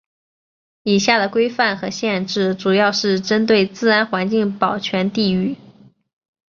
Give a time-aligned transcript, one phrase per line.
[0.81, 5.55] 以下的规范和限制主要是针对自然环境保全地域。